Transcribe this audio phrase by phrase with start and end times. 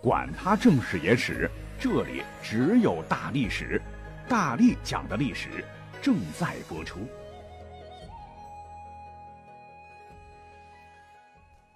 [0.00, 3.82] 管他正史野史，这里只有大历史，
[4.28, 5.64] 大力讲的历史
[6.00, 7.00] 正在播出。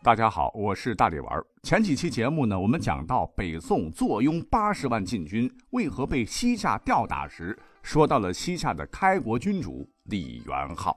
[0.04, 1.44] 大家好，我是大力丸。
[1.64, 10.96] 前几期节目呢，我们讲到北宋坐拥八十万禁军，为何被西夏吊打时，说到了西夏的开国君主李元昊。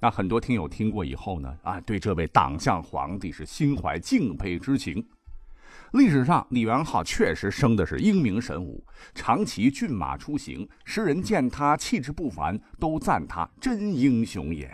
[0.00, 5.06] 那很多听友听过以后呢，啊，对这位党项皇帝是心怀敬佩之情。
[5.92, 8.82] 历史上，李元昊确实生的是英明神武，
[9.14, 14.70] 长骑骏马出行，时人见他气质不凡，都赞他真英雄也。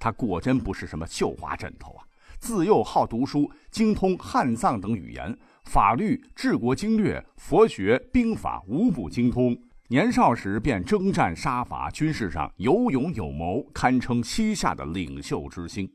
[0.00, 2.02] 他果真不是什么绣花枕头啊！
[2.40, 9.56] 自幼好读书，精通汉藏等语言，法律、治国经略、佛学、兵法无不精通。
[9.86, 15.88] 年少时便征战杀伐，军事上有勇有谋，堪称西夏的领袖之星。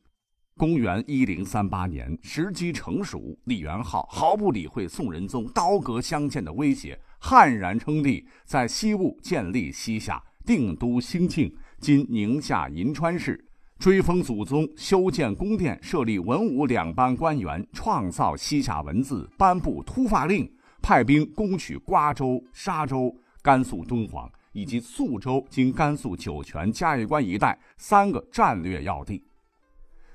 [0.57, 13.45] 公元一零三八年，时机成熟，李元昊毫不理会宋仁宗刀戈相见的威胁，悍然称帝，在西坞建立西夏，定都兴庆（今宁夏银川市）。
[13.78, 29.23] 追封祖宗，修建宫殿，设立文武两班官员，创造西夏文字，颁布突发令，派兵攻取瓜州、沙州、甘肃敦煌以及肃州（今甘肃酒泉嘉峪关一带）三个战略要地。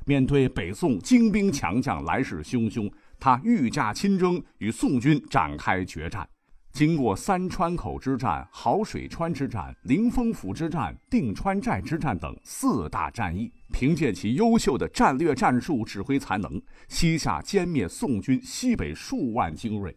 [0.04, 6.28] 面对北宋精兵强将来势汹汹，他御驾亲征，与宋军展开决战。
[6.72, 19.94] 经过三川口之战、好水川之战、灵风府之战、定川寨之战等四大战役，凭借其优秀的战略战术指挥才能，西夏歼灭宋军西北数万精锐。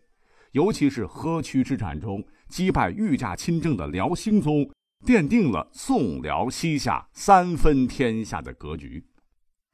[0.51, 4.69] 尤其是河曲之战中击败御驾亲征的辽兴宗，
[5.05, 9.01] 奠定了宋辽西夏三分天下的格局。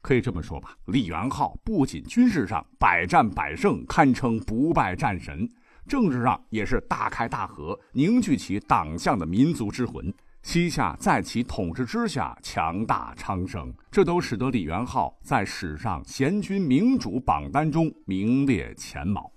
[0.02, 5.48] 可以这么说吧，李元昊不仅军事上百战百胜，堪称不败战神。
[5.86, 10.12] 政治上也是大开大合，凝聚起党项的民族之魂。
[10.42, 19.30] 西夏在其统治之下强大昌盛，这都使得李元昊在史上贤君明主榜单中名列前茅。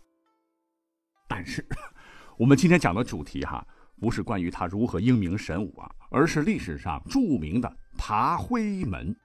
[1.28, 1.64] 但是，
[2.38, 3.64] 我们今天讲的主题哈，
[4.00, 9.16] 不是关于他如何英明神武啊，而是历史上著名的爬灰门。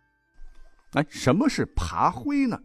[0.92, 2.58] 哎，什么是爬灰呢？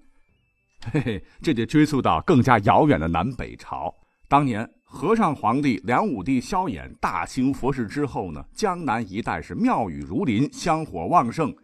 [0.92, 3.94] 嘿嘿，这得追溯到更加遥远的南北朝。
[4.28, 11.56] 当年和尚皇帝梁武帝萧衍大兴佛事之后呢，江南一带是庙宇如林，香火旺盛，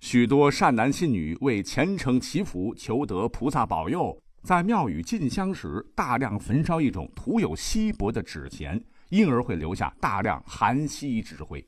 [0.00, 4.16] 许多善男信女为虔诚祈福，求得菩萨保佑。
[4.42, 11.66] 在庙宇进香时，大量焚烧一种涂有锡箔的纸钱，因而会留下大量含锡纸灰。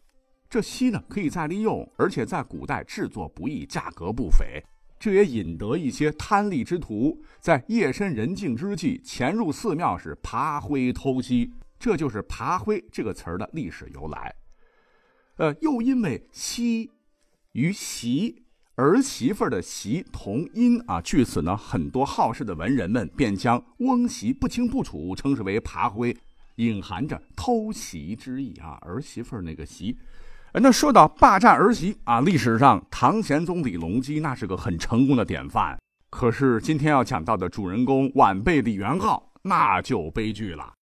[0.53, 4.63] 这锡呢，可以再利用，而且在古代制作不易，价格不菲。
[4.99, 14.35] 这也引得一些贪利之徒在夜深人静之际潜入寺庙时爬灰偷锡，这就是“爬灰”这个词儿的历史由来。
[15.37, 16.91] 呃，又因为“锡”
[17.53, 18.43] 与“媳”
[18.77, 26.15] 儿媳妇的“媳”同音啊，据此呢，很多好事的文人们便将翁媳不清不楚称之为“爬灰”，
[26.57, 28.77] 隐含着偷袭之意啊。
[28.83, 29.97] 儿媳妇那个“媳”。
[30.61, 35.79] 那说到霸占儿媳啊，历史上唐玄宗李隆基那是个很成功的典范。
[36.11, 40.75] 可是今天要讲到的主人公晚辈李元昊，那就悲剧了。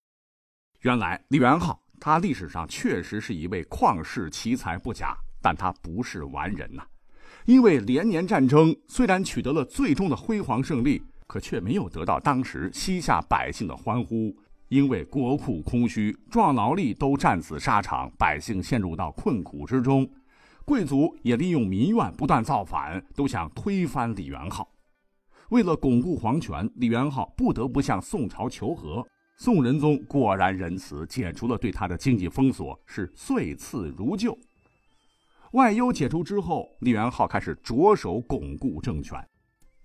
[0.81, 6.83] 原来李元昊他历史上确实是一位旷世奇才不假，但他不是完人呐。
[7.45, 14.37] 因为连年战争，虽然取得了最终的辉煌胜利，可却没有得到当时西夏百姓的欢呼。
[14.71, 20.09] 因为国库空虚，壮劳力都战死沙场，百姓陷入到困苦之中，
[20.65, 24.69] 贵族也利用民怨不断造反，都想推翻李元昊。
[25.49, 29.05] 为了巩固皇权，李元昊不得不向宋朝求和。
[29.39, 34.39] 宋仁宗果然仁慈，解除了对他的经济封锁，是岁赐如旧。
[35.51, 39.19] 外忧解除之后，李元昊开始着手巩固政权。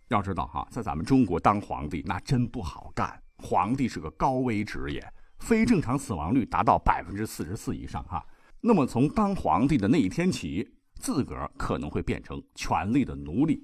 [0.09, 3.19] 要知道哈，在咱们中国当皇帝那真不好干。
[3.45, 8.25] 皇帝是个高危职业，非正常死亡率达到百分之四十四以上哈。
[8.59, 13.63] 那么从当皇帝的那一天起，自个儿可能会变成权力的奴隶。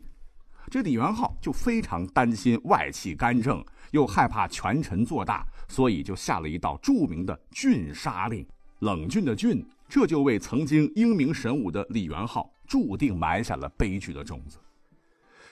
[0.70, 8.46] 这李元昊就非常担心外戚干政，又害怕权臣做大，所以就下了一道著名的郡杀令。
[8.80, 14.60] 冷峻的峻，这就为曾经英明神武的李元昊注定埋下了悲剧的种子。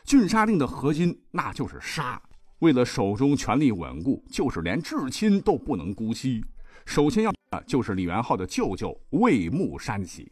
[0.04, 2.22] 郡杀令的核心那就是杀。
[2.60, 6.44] 为了手中权力稳固，就是连至亲都不能姑息。
[6.86, 10.30] 首先要的就是李元昊的舅舅魏木山喜。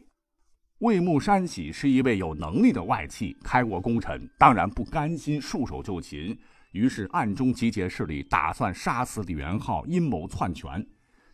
[0.80, 6.38] 魏木山喜是一位有能力的外戚，开国功臣，当然不甘心束手就擒，
[6.72, 10.86] 于是暗中集结势力，打算杀死李元昊，阴谋篡权。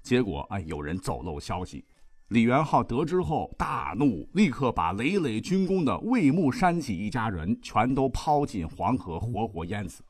[0.03, 1.85] 结果，哎，有人走漏消息，
[2.29, 10.05] 李元昊得知后大怒，立刻把累累军功的魏木山喜一家人全都抛进黄河，活活淹死。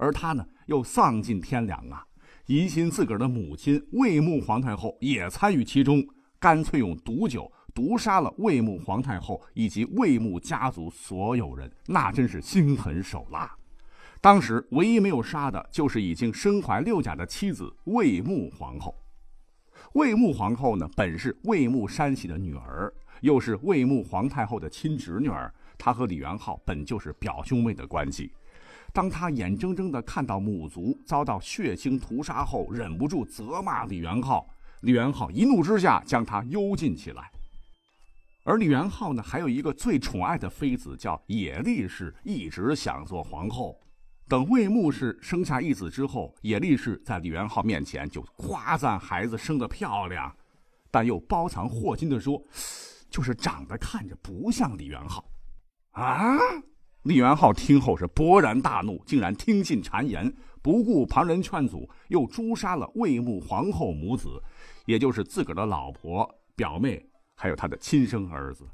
[0.00, 2.02] 而他呢，又丧尽天良啊！
[2.46, 6.02] 疑心自个儿的母亲魏穆皇太后也参与其中，
[6.38, 13.54] 干脆用毒酒毒杀了魏穆皇太后以及魏穆家族所有人，那真是心狠手辣。
[14.22, 18.94] 当时唯一没有杀的就是已经身怀六甲的妻子魏穆皇后。
[19.92, 28.32] 魏穆皇后呢，本是魏穆山喜的女儿，又是魏穆皇太后的亲侄女儿，她和李元昊本就是表兄妹的关系。
[28.92, 34.46] 当他眼睁睁地看到母族遭到血腥屠杀后，忍不住责骂李元昊。
[34.82, 37.30] 李元昊一怒之下将他幽禁起来。
[38.42, 43.78] 而李元昊呢，还有一个最宠爱的妃子叫野力氏，一直想做皇后。
[44.26, 50.34] 等魏穆氏生下一子之后，野力氏在李元昊面前就夸赞孩子生得漂亮，
[50.90, 52.42] 但又包藏祸心地说，
[53.10, 55.24] 就是长得看着不像李元昊。
[55.90, 56.38] 啊！
[57.04, 60.30] 李元昊听后是勃然大怒，竟然听信谗言，
[60.60, 64.28] 不顾旁人劝阻，又诛杀了魏穆皇后母子，
[64.84, 67.02] 也就是自个儿的老婆、表妹，
[67.34, 68.66] 还有他的亲生儿子。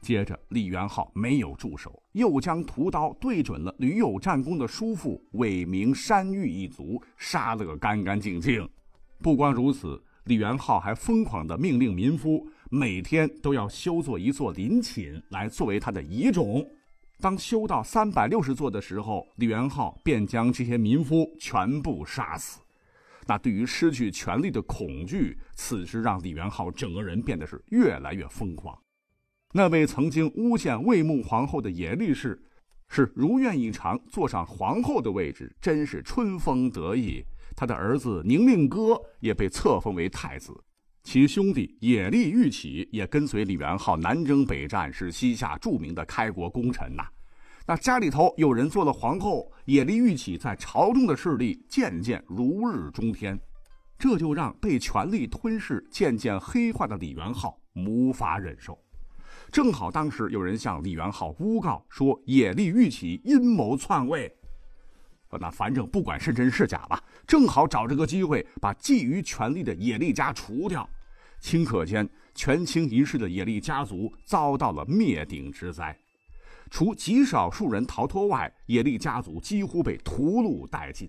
[0.00, 8.66] 接着，李元昊没有住手，又将屠刀对准了屡有战功的叔父韦明山玉一族，杀了个干干净净。
[9.20, 16.66] 不光如此，李元昊还疯狂地命令民夫每天都要修做一座陵寝，来作为他的遗种。
[17.20, 22.60] 当修到三百六十座的时候，李元昊便将这些民夫全部杀死。
[23.26, 28.76] 那对于失去权力的恐惧，此时让李元昊整个人变得是越来越疯狂。
[29.52, 32.42] 那位曾经诬陷魏穆皇后的野力士，
[32.88, 37.24] 是如愿以偿坐上皇后的位置，真是春风得意。
[37.54, 40.52] 他的儿子宁令哥也被册封为太子。
[41.02, 47.04] 其兄弟野利玉起也跟随李元昊南征北战，是西夏著名的开国功臣呐。
[47.66, 53.38] 那家里头有人做了皇后，野利玉起在朝中的势力渐渐如日中天，
[53.98, 58.78] 这就让被权力吞噬、渐渐黑化的李元昊无法忍受。
[59.50, 64.32] 正好当时有人向李元昊诬告说野利玉起阴谋篡位，
[65.38, 70.88] 那反正不管是真是假吧，正好找这个机会把觊觎权力的野利家除掉。
[71.40, 75.96] 顷刻间，权倾一世的野利家族遭到了灭顶之灾，
[76.70, 81.08] 除极少数人逃脱外，野利家族几乎被屠戮殆尽。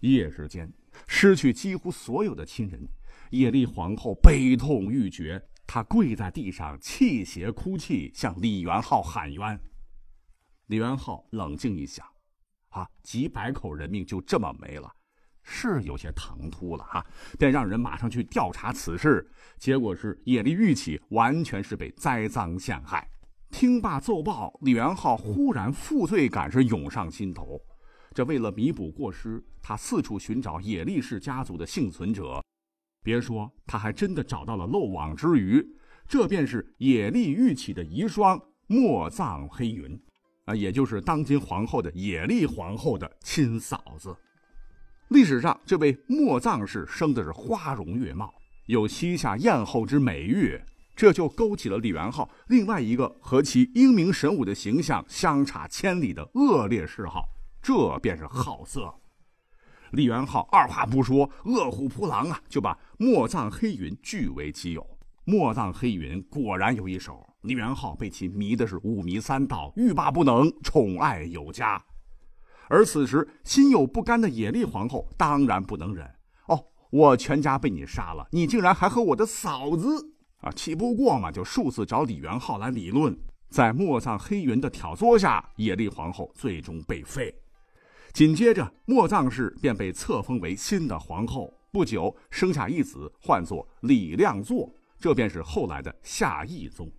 [0.00, 0.72] 一夜之间，
[1.08, 2.86] 失去几乎所有的亲人，
[3.30, 9.58] 野利皇后悲痛欲绝，她跪在地上泣血哭泣，向李元昊喊冤。
[10.66, 12.06] 李元昊冷静一想，
[12.76, 14.92] 啊，几百口人命就这么没了。
[15.42, 17.06] 是有些唐突了哈，
[17.38, 19.26] 便让人马上去调查此事。
[19.58, 23.08] 结果是野利玉起完全是被栽赃陷害。
[23.50, 27.58] 听罢奏报，李元昊忽然负罪感是涌上心头。
[28.12, 32.42] 这为了弥补过失，他四处寻找野利氏家族的幸存者。
[33.02, 35.64] 别说，他还真的找到了漏网之鱼。
[36.08, 40.00] 这便是野利玉起的遗孀莫藏黑云，
[40.46, 44.16] 啊，也就是当今皇后的野利皇后的亲嫂子。
[45.08, 48.32] 历史上，这位莫藏氏生的是花容月貌，
[48.66, 50.60] 有西夏艳后之美誉，
[50.94, 57.28] 这就勾起了李元昊另外一个和其英明神武的形象相差千里的恶劣嗜好，
[57.60, 58.92] 这便是好色。
[59.92, 64.84] 李元昊二话不说，饿虎扑狼啊，就把莫藏黑云据为己有。
[65.24, 71.80] 莫藏黑云果然有一手，李元昊被其迷的是五迷三道，欲罢不能，宠爱有加。
[72.68, 76.04] 而此时心有不甘的野丽皇后当然不能忍
[76.48, 80.10] 哦，我全家被你杀了，你竟然还和我的嫂子
[80.40, 80.50] 啊！
[80.50, 83.16] 气不过嘛，就数次找李元昊来理论。
[83.48, 87.32] 在莫藏黑云的挑唆下，野丽皇后最终被废。
[88.12, 91.54] 紧接着，莫藏氏便被册封为新的皇后。
[91.70, 96.90] 不久，生下一子，唤作李亮作，这便是后来的夏懿宗。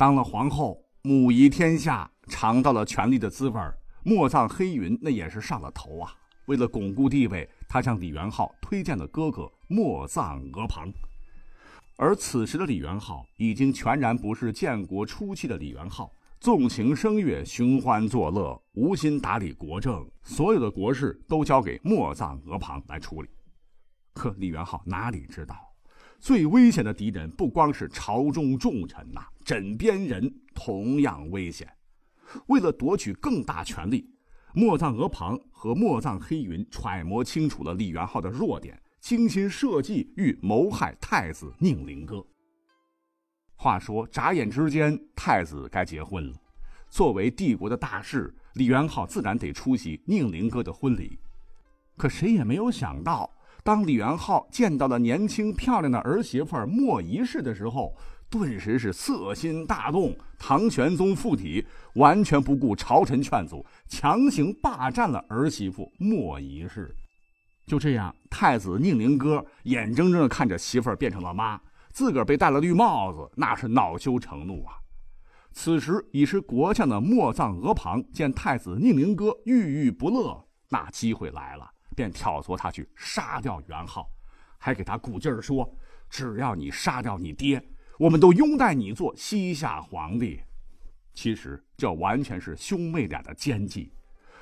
[0.00, 3.76] 当了皇后，母仪天下，尝到了权力的滋味儿。
[4.02, 6.10] 莫藏黑云那也是上了头啊！
[6.46, 10.90] 为了巩固地位，他向李元昊推荐了哥哥莫藏额庞。
[11.98, 23.28] 而此时的李元昊已经全然不是建国初期的李元昊，纵情声乐，寻欢作乐，无心打理国政，所有的国事都交给莫藏额庞来处理。
[24.14, 25.54] 可李元昊哪里知道，
[26.18, 31.68] 最危险的敌人不光是朝中重臣呐，枕边人同样危险。
[32.46, 34.08] 为了夺取更大权力，
[34.54, 42.24] 莫藏额旁和莫藏黑云揣摩清楚了李元昊的弱点，精心设计欲谋害太子宁灵哥。
[43.56, 46.36] 话说，眨眼之间，太子该结婚了。
[46.88, 51.18] 作为帝国的大事，李元昊自然得出席宁灵哥的婚礼。
[51.96, 53.28] 可谁也没有想到，
[53.64, 57.96] 当李元昊见到了年轻漂亮的儿媳妇莫仪氏的时候，
[58.30, 60.16] 顿时是色心大动。
[60.38, 66.94] 唐玄宗附体，完全不顾朝臣劝阻，强行霸占了儿媳妇莫仪氏。
[67.66, 71.60] 就这样，太子宁灵哥眼睁睁的看着媳妇儿变成了妈，
[71.90, 74.74] 自个儿被戴了绿帽子，那是恼羞成怒啊！
[75.52, 81.68] 此时已是国相的莫藏额旁见太子宁灵哥郁郁不乐，那机会来了。
[81.96, 84.08] 便挑唆他去杀掉元昊，
[84.58, 85.68] 还给他鼓劲儿说
[86.08, 87.62] ：“只要你杀掉你爹，
[88.00, 90.40] 我们都拥戴你做西夏皇帝。”
[91.12, 93.92] 其实这完全是兄妹俩的奸计。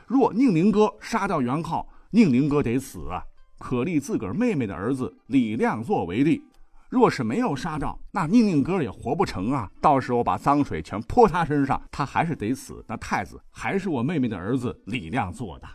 [0.07, 3.21] 若宁宁哥杀掉元昊，宁宁哥得死啊，
[3.59, 6.41] 可立自个儿妹妹的儿子李亮作为帝。
[6.89, 9.69] 若是没有杀掉，那宁宁哥也活不成啊。
[9.81, 12.85] 到时候把脏水全泼他身上，他还是得死。
[12.87, 15.67] 那太子还是我妹妹的儿子李亮做的。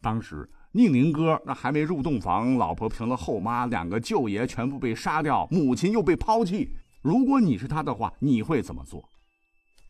[0.00, 0.48] 当时。
[0.72, 6.70] 宁宁哥那还没入洞房，老婆成了后妈，两个舅爷全部被杀掉，母亲又被抛弃。
[7.06, 9.08] 如果你是他的话，你会怎么做？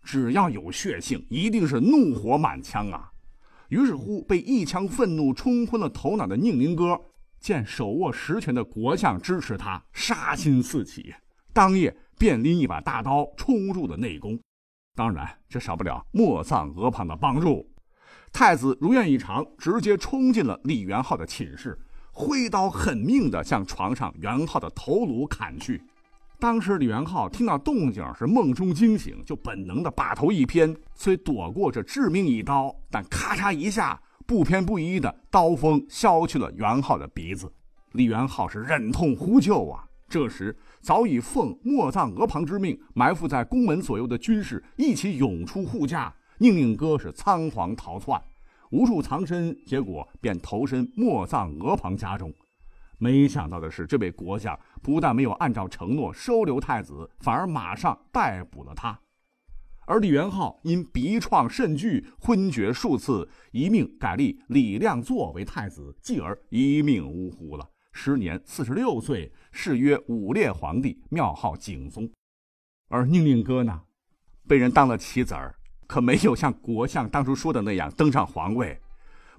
[0.02, 3.10] 只要有血性，一定是怒火满腔啊！
[3.70, 7.00] 于是乎，被一腔愤怒冲昏了头脑的宁宁哥，
[7.40, 11.14] 见手握实权的国相支持他，杀心四起，
[11.54, 14.38] 当夜便拎一把大刀冲入了内宫。
[14.94, 17.66] 当然，这少不了莫藏额旁的帮助。
[18.30, 21.78] 太子如愿以偿，直接冲进了李元昊的寝室，
[22.12, 25.82] 挥刀狠命地向床上元昊的头颅砍去。
[26.38, 37.50] 当时李元昊听到动静，是梦中惊醒，就本能的把头一偏，虽躲过这致命一刀，但咔嚓一下，不偏不倚的刀锋削去了元昊的鼻子。
[37.92, 39.82] 李元昊是忍痛呼救啊！
[40.08, 46.14] 这时早已奉莫藏额旁之命，埋伏在宫门左右的军士一起涌出护驾。
[46.38, 48.20] 宁宁哥是仓皇逃窜，
[48.70, 52.30] 无处藏身，结果便投身莫藏额旁家中。
[52.98, 58.98] 没想到的是，这位国相不但没有按照承诺收留太子，反而马上逮捕了他。
[59.86, 67.68] 而李元昊因鼻创甚剧，昏厥数次，一命改立李亮作为太子，继而一命呜呼了。
[67.92, 72.10] 时年四十六岁，谥曰武烈皇帝，庙号景宗。
[72.88, 73.82] 而宁宁哥呢，
[74.48, 75.54] 被人当了棋子儿。
[75.86, 78.76] 可没有像国相当初说的那样登上皇位，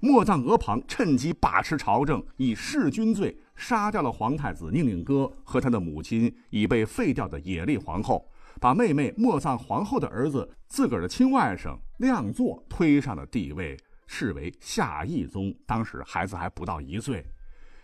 [0.00, 13.76] 莫藏额旁趁机把持朝政，以弑君罪杀掉了皇太子宁宁哥和他的母亲已被废掉的野丽皇后，把妹妹莫藏皇后的儿子自个儿的亲外甥亮作推上了帝位，
[14.06, 15.54] 视为夏懿宗。
[15.66, 17.24] 当时孩子还不到一岁，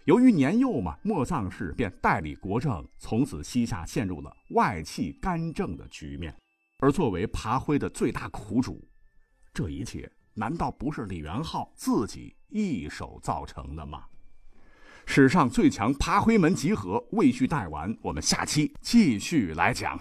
[0.05, 6.33] 由于年幼嘛，莫藏氏便代理国政，从此西夏陷入了外戚干政的局面。
[6.79, 8.87] 而作为爬灰的最大苦主，
[9.53, 14.05] 这一切难道不是李元昊自己一手造成的吗？
[15.07, 20.01] 史上最强扒灰门集合，未续带完，我们下期继续来讲。